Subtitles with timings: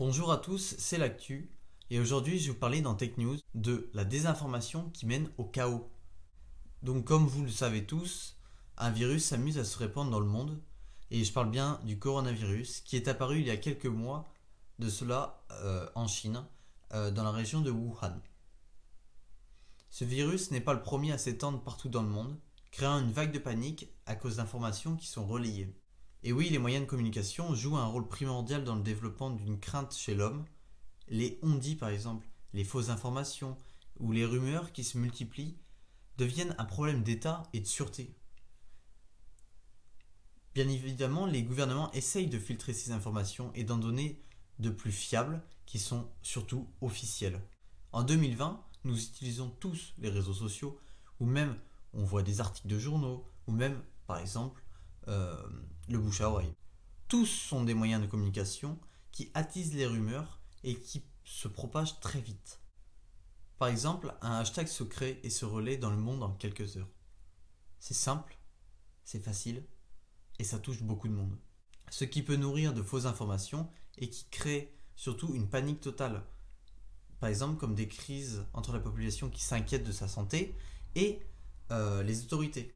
[0.00, 1.50] Bonjour à tous, c'est l'actu
[1.90, 5.44] et aujourd'hui je vais vous parler dans Tech News de la désinformation qui mène au
[5.44, 5.90] chaos.
[6.82, 8.38] Donc comme vous le savez tous,
[8.78, 10.58] un virus s'amuse à se répandre dans le monde
[11.10, 14.32] et je parle bien du coronavirus qui est apparu il y a quelques mois
[14.78, 16.46] de cela euh, en Chine,
[16.94, 18.22] euh, dans la région de Wuhan.
[19.90, 22.38] Ce virus n'est pas le premier à s'étendre partout dans le monde,
[22.70, 25.76] créant une vague de panique à cause d'informations qui sont relayées.
[26.22, 29.94] Et oui, les moyens de communication jouent un rôle primordial dans le développement d'une crainte
[29.94, 30.44] chez l'homme.
[31.08, 33.56] Les on-dit, par exemple, les fausses informations
[33.98, 35.56] ou les rumeurs qui se multiplient
[36.18, 38.14] deviennent un problème d'État et de sûreté.
[40.54, 44.20] Bien évidemment, les gouvernements essayent de filtrer ces informations et d'en donner
[44.58, 47.40] de plus fiables qui sont surtout officielles.
[47.92, 50.78] En 2020, nous utilisons tous les réseaux sociaux
[51.18, 51.56] ou même
[51.94, 54.62] on voit des articles de journaux ou même, par exemple,
[55.10, 55.36] euh,
[55.88, 56.54] le bouche à oreille.
[57.08, 58.78] Tous sont des moyens de communication
[59.10, 62.60] qui attisent les rumeurs et qui se propagent très vite.
[63.58, 66.88] Par exemple, un hashtag se crée et se relaie dans le monde en quelques heures.
[67.78, 68.38] C'est simple,
[69.04, 69.66] c'est facile
[70.38, 71.36] et ça touche beaucoup de monde.
[71.90, 76.24] Ce qui peut nourrir de fausses informations et qui crée surtout une panique totale.
[77.18, 80.54] Par exemple, comme des crises entre la population qui s'inquiète de sa santé
[80.94, 81.20] et
[81.70, 82.74] euh, les autorités.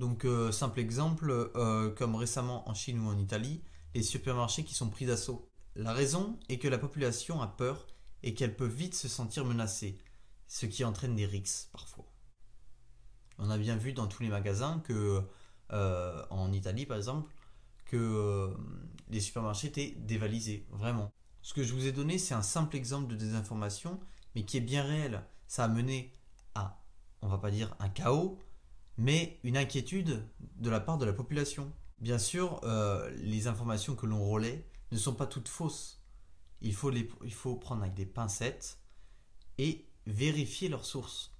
[0.00, 3.60] Donc, euh, simple exemple, euh, comme récemment en Chine ou en Italie,
[3.94, 5.46] les supermarchés qui sont pris d'assaut.
[5.76, 7.86] La raison est que la population a peur
[8.22, 9.98] et qu'elle peut vite se sentir menacée,
[10.48, 12.06] ce qui entraîne des rixes parfois.
[13.36, 15.22] On a bien vu dans tous les magasins que,
[15.72, 17.34] euh, en Italie par exemple,
[17.84, 18.56] que
[19.10, 21.12] les supermarchés étaient dévalisés, vraiment.
[21.42, 24.00] Ce que je vous ai donné, c'est un simple exemple de désinformation,
[24.34, 25.22] mais qui est bien réel.
[25.46, 26.10] Ça a mené
[26.54, 26.80] à,
[27.20, 28.38] on va pas dire un chaos,
[29.00, 30.22] mais une inquiétude
[30.58, 31.72] de la part de la population.
[32.00, 36.02] Bien sûr, euh, les informations que l'on relaie ne sont pas toutes fausses.
[36.60, 38.78] Il faut, les, il faut prendre avec des pincettes
[39.56, 41.34] et vérifier leurs sources.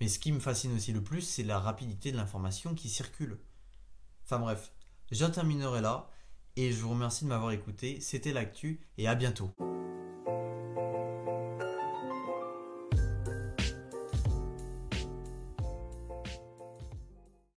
[0.00, 3.38] Mais ce qui me fascine aussi le plus, c'est la rapidité de l'information qui circule.
[4.24, 4.72] Enfin bref,
[5.10, 6.08] j'en terminerai là
[6.54, 8.00] et je vous remercie de m'avoir écouté.
[8.00, 9.50] C'était l'actu et à bientôt.